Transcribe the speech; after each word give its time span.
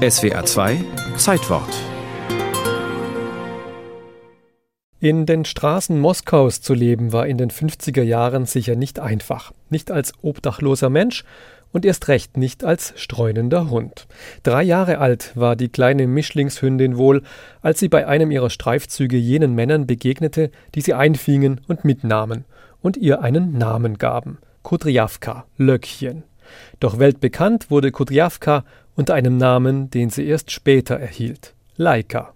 SWA 0.00 0.46
2 0.46 0.82
Zeitwort 1.18 1.68
In 4.98 5.26
den 5.26 5.44
Straßen 5.44 6.00
Moskaus 6.00 6.62
zu 6.62 6.72
leben 6.72 7.12
war 7.12 7.26
in 7.26 7.36
den 7.36 7.50
50er 7.50 8.02
Jahren 8.02 8.46
sicher 8.46 8.76
nicht 8.76 8.98
einfach. 8.98 9.52
Nicht 9.68 9.90
als 9.90 10.14
obdachloser 10.22 10.88
Mensch 10.88 11.24
und 11.70 11.84
erst 11.84 12.08
recht 12.08 12.38
nicht 12.38 12.64
als 12.64 12.94
streunender 12.96 13.68
Hund. 13.68 14.06
Drei 14.42 14.62
Jahre 14.62 15.00
alt 15.00 15.32
war 15.34 15.54
die 15.54 15.68
kleine 15.68 16.06
Mischlingshündin 16.06 16.96
wohl, 16.96 17.22
als 17.60 17.78
sie 17.78 17.90
bei 17.90 18.06
einem 18.06 18.30
ihrer 18.30 18.48
Streifzüge 18.48 19.18
jenen 19.18 19.54
Männern 19.54 19.86
begegnete, 19.86 20.50
die 20.74 20.80
sie 20.80 20.94
einfingen 20.94 21.60
und 21.68 21.84
mitnahmen 21.84 22.46
und 22.80 22.96
ihr 22.96 23.20
einen 23.20 23.58
Namen 23.58 23.98
gaben. 23.98 24.38
Kudriavka, 24.62 25.44
Löckchen. 25.58 26.22
Doch 26.80 26.98
weltbekannt 26.98 27.70
wurde 27.70 27.92
Kudriavka 27.92 28.64
unter 29.00 29.14
einem 29.14 29.38
Namen, 29.38 29.88
den 29.88 30.10
sie 30.10 30.26
erst 30.26 30.50
später 30.50 30.94
erhielt. 31.00 31.54
Laika. 31.76 32.34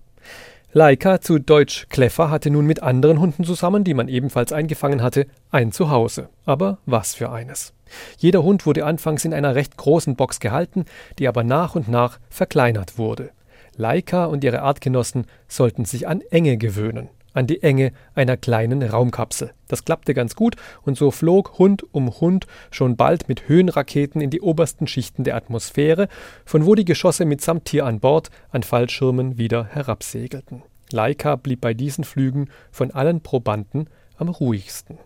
Laika, 0.73 1.21
zu 1.21 1.39
Deutsch 1.39 1.89
Kleffer, 1.91 2.31
hatte 2.31 2.49
nun 2.49 2.65
mit 2.65 2.83
anderen 2.83 3.21
Hunden 3.21 3.45
zusammen, 3.45 3.85
die 3.85 3.93
man 3.93 4.09
ebenfalls 4.09 4.51
eingefangen 4.51 5.03
hatte, 5.03 5.27
ein 5.51 5.73
Zuhause. 5.73 6.31
Aber 6.47 6.79
was 6.87 7.15
für 7.15 7.31
eines. 7.31 7.75
Jeder 8.17 8.43
Hund 8.43 8.65
wurde 8.65 8.87
anfangs 8.87 9.27
in 9.27 9.35
einer 9.35 9.55
recht 9.55 9.77
großen 9.77 10.17
Box 10.17 10.41
gehalten, 10.41 10.87
die 11.19 11.29
aber 11.29 11.45
nach 11.45 11.75
und 11.75 11.89
nach 11.89 12.19
verkleinert 12.31 12.97
wurde. 12.97 13.29
Laika 13.77 14.25
und 14.25 14.43
ihre 14.43 14.63
Artgenossen 14.63 15.27
sollten 15.47 15.85
sich 15.85 16.09
an 16.09 16.23
Enge 16.31 16.57
gewöhnen 16.57 17.11
an 17.35 17.47
die 17.47 17.63
Enge 17.63 17.93
einer 18.15 18.39
kleinen 18.39 18.83
Raumkapsel. 18.83 19.53
Das 19.69 19.85
klappte 19.85 20.15
ganz 20.15 20.35
gut 20.35 20.57
und 20.83 20.97
so 20.97 21.11
flog 21.11 21.59
Hund 21.59 21.85
um 21.93 22.19
Hund 22.21 22.47
schon 22.71 22.97
bald 22.97 23.29
mit 23.29 23.49
Höhenraketen 23.49 24.23
in 24.23 24.31
die 24.31 24.41
obersten 24.41 24.87
Schichten 24.87 25.25
der 25.25 25.37
Atmosphäre, 25.37 26.09
von 26.47 26.65
wo 26.65 26.75
die 26.75 26.87
Geschosse 26.87 27.27
mitsamt 27.27 27.67
Tier 27.67 27.85
an 27.85 28.01
Bord 28.01 28.31
an 28.51 28.63
Fallschirmen 28.63 29.37
wieder 29.37 29.65
herabsegelten. 29.65 30.63
Laika 30.91 31.37
blieb 31.37 31.61
bei 31.61 31.75
diesen 31.75 32.05
Flügen 32.05 32.49
von 32.71 32.91
allen 32.93 33.21
Probanden 33.21 33.91
am 34.17 34.29
ruhigsten. 34.29 34.99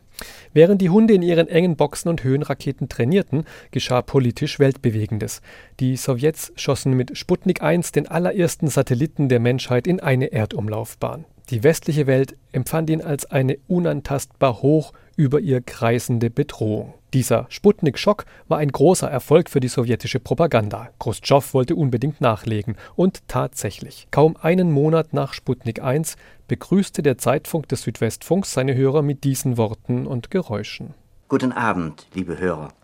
Während 0.52 0.82
die 0.82 0.90
Hunde 0.90 1.14
in 1.14 1.22
ihren 1.22 1.48
engen 1.48 1.76
Boxen 1.76 2.08
und 2.08 2.24
Höhenraketen 2.24 2.88
trainierten, 2.88 3.44
geschah 3.70 4.02
politisch 4.02 4.58
Weltbewegendes. 4.58 5.40
Die 5.80 5.96
Sowjets 5.96 6.52
schossen 6.56 6.94
mit 6.94 7.16
Sputnik 7.16 7.62
1 7.62 7.92
den 7.92 8.08
allerersten 8.08 8.68
Satelliten 8.68 9.28
der 9.28 9.40
Menschheit 9.40 9.86
in 9.86 10.00
eine 10.00 10.32
Erdumlaufbahn. 10.32 11.24
Die 11.50 11.62
westliche 11.62 12.06
Welt 12.06 12.36
empfand 12.52 12.91
ihn 12.91 13.00
als 13.00 13.24
eine 13.30 13.56
unantastbar 13.68 14.60
hoch 14.60 14.92
über 15.16 15.41
ihr 15.41 15.62
kreisende 15.62 16.28
Bedrohung. 16.28 16.92
Dieser 17.14 17.46
Sputnik-Schock 17.48 18.27
war 18.48 18.58
ein 18.58 18.70
großer 18.70 19.10
Erfolg 19.10 19.48
für 19.48 19.60
die 19.60 19.69
sowjetische 19.69 20.20
Propaganda. 20.20 20.91
Khrushchev 21.00 21.54
wollte 21.54 21.74
unbedingt 21.74 22.20
nachlegen. 22.20 22.76
Und 22.96 23.26
tatsächlich, 23.28 24.08
kaum 24.10 24.36
einen 24.36 24.70
Monat 24.70 25.14
nach 25.14 25.32
Sputnik 25.32 25.82
1 25.82 26.16
begrüßte 26.48 27.02
der 27.02 27.16
Zeitfunk 27.16 27.66
des 27.69 27.80
Südwestfunks 27.80 28.52
seine 28.52 28.74
Hörer 28.74 29.00
mit 29.00 29.24
diesen 29.24 29.56
Worten 29.56 30.06
und 30.06 30.30
Geräuschen. 30.30 30.92
Guten 31.28 31.52
Abend, 31.52 32.06
liebe 32.12 32.38
Hörer. 32.38 32.74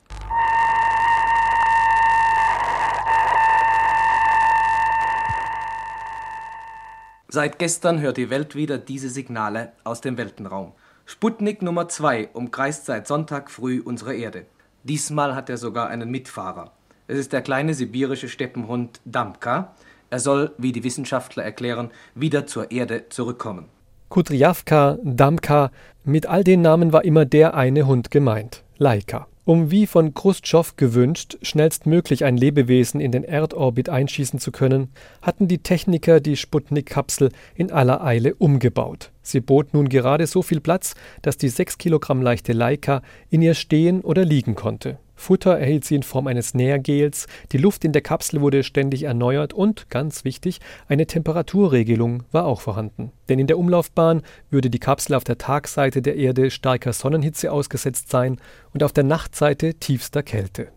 Seit 7.35 7.59
gestern 7.59 8.01
hört 8.01 8.17
die 8.17 8.31
Welt 8.31 8.55
wieder 8.55 8.79
diese 8.79 9.09
Signale 9.09 9.73
aus 9.83 10.01
dem 10.01 10.17
Weltenraum. 10.17 10.71
Sputnik 11.05 11.63
Nummer 11.63 11.89
2 11.89 12.29
umkreist 12.33 12.87
seit 12.87 13.09
Sonntag 13.09 13.51
früh 13.51 13.83
unsere 13.85 14.15
Erde. 14.15 14.45
Diesmal 14.85 15.35
hat 15.35 15.51
er 15.51 15.57
sogar 15.57 15.89
einen 15.89 16.13
Mitfahrer. 16.13 16.71
Es 17.09 17.19
ist 17.19 17.33
der 17.33 17.43
kleine 17.43 17.75
sibirische 17.75 18.29
Steppenhund 18.29 19.01
Damka. 19.05 19.75
Er 20.11 20.21
soll, 20.21 20.53
wie 20.59 20.71
die 20.71 20.85
Wissenschaftler 20.85 21.43
erklären, 21.43 21.91
wieder 22.15 22.47
zur 22.47 22.71
Erde 22.71 23.09
zurückkommen. 23.09 23.65
Kudryavka, 24.11 24.98
Damka, 25.03 25.73
mit 26.05 26.27
all 26.27 26.45
den 26.45 26.63
Namen 26.63 26.92
war 26.92 27.05
immer 27.05 27.25
der 27.25 27.55
eine 27.55 27.89
Hund 27.89 28.13
gemeint, 28.13 28.63
Laika. 28.79 29.27
Um 29.47 29.71
wie 29.71 29.87
von 29.87 30.15
Khrushchev 30.15 30.73
gewünscht, 30.77 31.37
schnellstmöglich 31.43 32.25
ein 32.25 32.39
Lebewesen 32.39 32.99
in 32.99 33.13
den 33.13 33.25
Erdorbit 33.25 33.91
einschießen 33.91 34.39
zu 34.39 34.51
können, 34.51 34.89
hatten 35.21 35.49
die 35.49 35.59
Techniker 35.59 36.21
die 36.21 36.37
Sputnik-Kapsel 36.37 37.31
in 37.55 37.71
aller 37.71 38.03
Eile 38.03 38.35
umgebaut. 38.37 39.11
Sie 39.24 39.40
bot 39.40 39.74
nun 39.74 39.89
gerade 39.89 40.29
so 40.29 40.42
viel 40.42 40.61
Platz, 40.61 40.95
dass 41.23 41.36
die 41.36 41.48
sechs 41.48 41.79
Kilogramm 41.79 42.23
leichte 42.23 42.52
Leica 42.52 43.02
in 43.30 43.42
ihr 43.42 43.55
stehen 43.55 44.02
oder 44.02 44.24
liegen 44.24 44.55
konnte. 44.55 44.98
Futter 45.17 45.58
erhielt 45.58 45.85
sie 45.85 45.95
in 45.95 46.02
Form 46.02 46.27
eines 46.27 46.55
Nährgels, 46.55 47.27
die 47.52 47.58
Luft 47.58 47.84
in 47.84 47.92
der 47.92 48.02
Kapsel 48.02 48.40
wurde 48.40 48.63
ständig 48.63 49.05
erneuert 49.05 49.52
und, 49.55 49.89
ganz 49.89 50.24
wichtig, 50.24 50.61
eine 50.89 51.07
Temperaturregelung 51.07 52.24
war 52.33 52.45
auch 52.45 52.61
vorhanden. 52.61 53.13
Denn 53.29 53.39
in 53.39 53.46
der 53.46 53.58
Umlaufbahn 53.58 54.23
würde 54.51 54.70
die 54.70 54.80
Kapsel 54.80 55.14
auf 55.14 55.24
der 55.24 55.39
Tagseite 55.39 56.02
der 56.02 56.17
Erde 56.17 56.51
starker 56.51 56.92
Sonnenhitze 56.92 57.52
ausgesetzt 57.52 58.11
sein 58.11 58.39
und 58.73 58.83
auf 58.83 58.92
der 58.92 59.05
Nachtseite 59.05 59.74
tiefster 59.74 60.23
Kälte. 60.23 60.68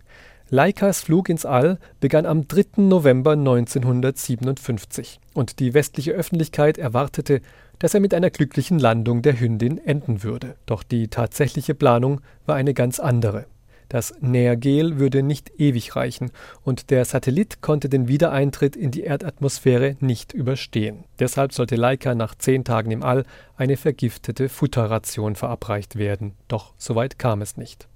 Leikas 0.49 1.01
Flug 1.01 1.27
ins 1.27 1.45
All 1.45 1.77
begann 1.99 2.25
am 2.25 2.47
3. 2.47 2.81
November 2.81 3.31
1957 3.33 5.19
und 5.33 5.59
die 5.59 5.73
westliche 5.73 6.13
Öffentlichkeit 6.13 6.77
erwartete, 6.77 7.41
dass 7.79 7.93
er 7.93 7.99
mit 7.99 8.13
einer 8.13 8.29
glücklichen 8.29 8.79
Landung 8.79 9.21
der 9.21 9.37
Hündin 9.37 9.77
enden 9.77 10.23
würde. 10.23 10.55
Doch 10.65 10.83
die 10.83 11.09
tatsächliche 11.09 11.75
Planung 11.75 12.21
war 12.45 12.55
eine 12.55 12.73
ganz 12.73 13.01
andere. 13.01 13.45
Das 13.89 14.15
Nährgel 14.21 14.99
würde 14.99 15.21
nicht 15.21 15.51
ewig 15.59 15.97
reichen 15.97 16.31
und 16.63 16.91
der 16.91 17.03
Satellit 17.03 17.61
konnte 17.61 17.89
den 17.89 18.07
Wiedereintritt 18.07 18.77
in 18.77 18.91
die 18.91 19.03
Erdatmosphäre 19.03 19.97
nicht 19.99 20.31
überstehen. 20.31 21.03
Deshalb 21.19 21.51
sollte 21.51 21.75
Laika 21.75 22.15
nach 22.15 22.35
zehn 22.35 22.63
Tagen 22.63 22.91
im 22.91 23.03
All 23.03 23.25
eine 23.57 23.75
vergiftete 23.75 24.47
Futterration 24.47 25.35
verabreicht 25.35 25.97
werden. 25.97 26.35
Doch 26.47 26.73
soweit 26.77 27.19
kam 27.19 27.41
es 27.41 27.57
nicht. 27.57 27.89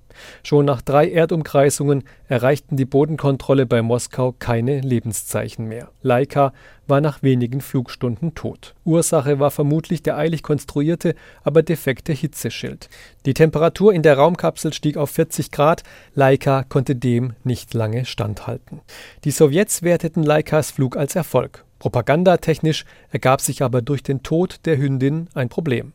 Schon 0.44 0.66
nach 0.66 0.81
drei 0.81 1.09
Erdumkreisungen 1.09 2.03
erreichten 2.27 2.77
die 2.77 2.85
Bodenkontrolle 2.85 3.66
bei 3.66 3.81
Moskau 3.81 4.33
keine 4.38 4.81
Lebenszeichen 4.81 5.67
mehr. 5.67 5.89
Laika 6.01 6.53
war 6.88 7.01
nach 7.01 7.23
wenigen 7.23 7.61
Flugstunden 7.61 8.35
tot. 8.35 8.75
Ursache 8.85 9.39
war 9.39 9.51
vermutlich 9.51 10.03
der 10.03 10.17
eilig 10.17 10.44
konstruierte, 10.44 11.16
aber 11.44 11.63
defekte 11.63 12.13
Hitzeschild. 12.13 12.89
Die 13.25 13.33
Temperatur 13.33 13.94
in 13.94 14.03
der 14.03 14.17
Raumkapsel 14.17 14.73
stieg 14.73 14.97
auf 14.97 15.11
40 15.11 15.51
Grad. 15.51 15.83
Laika 16.16 16.63
konnte 16.63 16.95
dem 16.95 17.33
nicht 17.43 17.73
lange 17.73 18.05
standhalten. 18.05 18.81
Die 19.23 19.31
Sowjets 19.31 19.83
werteten 19.83 20.23
Laikas 20.23 20.72
Flug 20.72 20.97
als 20.97 21.16
Erfolg. 21.16 21.63
Propagandatechnisch 21.79 22.85
ergab 23.09 23.41
sich 23.41 23.63
aber 23.63 23.81
durch 23.81 24.03
den 24.03 24.22
Tod 24.22 24.59
der 24.66 24.78
Hündin 24.78 25.29
ein 25.33 25.49
Problem. 25.49 25.93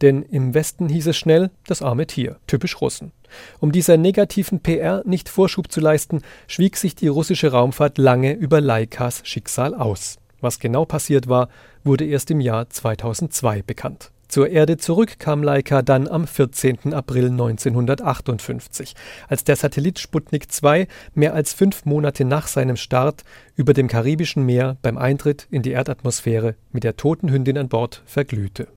Denn 0.00 0.22
im 0.22 0.54
Westen 0.54 0.88
hieß 0.88 1.06
es 1.06 1.16
schnell 1.16 1.50
das 1.66 1.82
arme 1.82 2.06
Tier, 2.06 2.36
typisch 2.46 2.80
Russen. 2.80 3.12
Um 3.58 3.72
dieser 3.72 3.96
negativen 3.96 4.60
PR 4.60 5.02
nicht 5.04 5.28
Vorschub 5.28 5.70
zu 5.70 5.80
leisten, 5.80 6.22
schwieg 6.46 6.76
sich 6.76 6.94
die 6.94 7.08
russische 7.08 7.52
Raumfahrt 7.52 7.98
lange 7.98 8.32
über 8.32 8.60
Laikas 8.60 9.22
Schicksal 9.24 9.74
aus. 9.74 10.18
Was 10.40 10.58
genau 10.58 10.84
passiert 10.84 11.28
war, 11.28 11.48
wurde 11.84 12.04
erst 12.04 12.30
im 12.30 12.40
Jahr 12.40 12.68
2002 12.68 13.62
bekannt. 13.62 14.10
Zur 14.30 14.48
Erde 14.48 14.76
zurück 14.76 15.18
kam 15.18 15.42
Laika 15.42 15.82
dann 15.82 16.06
am 16.06 16.24
14. 16.24 16.94
April 16.94 17.30
1958, 17.30 18.94
als 19.26 19.42
der 19.42 19.56
Satellit 19.56 19.98
Sputnik 19.98 20.52
2 20.52 20.86
mehr 21.14 21.34
als 21.34 21.52
fünf 21.52 21.84
Monate 21.84 22.24
nach 22.24 22.46
seinem 22.46 22.76
Start 22.76 23.24
über 23.56 23.74
dem 23.74 23.88
Karibischen 23.88 24.46
Meer 24.46 24.76
beim 24.82 24.98
Eintritt 24.98 25.48
in 25.50 25.62
die 25.62 25.72
Erdatmosphäre 25.72 26.54
mit 26.70 26.84
der 26.84 26.96
toten 26.96 27.32
Hündin 27.32 27.58
an 27.58 27.68
Bord 27.68 28.02
verglühte. 28.06 28.68